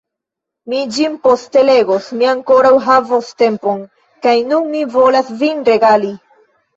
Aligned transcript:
Mi 0.71 0.77
ĝin 0.93 1.17
poste 1.25 1.61
legos, 1.65 2.07
mi 2.21 2.27
ankoraŭ 2.31 2.71
havos 2.85 3.29
tempon, 3.41 3.83
kaj 4.27 4.33
nun 4.55 4.65
mi 4.73 4.81
volas 4.97 5.29
vin 5.43 5.61
regali. 5.69 6.11